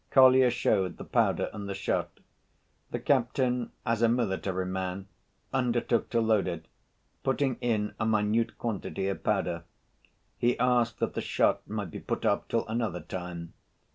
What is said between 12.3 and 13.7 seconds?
till another time.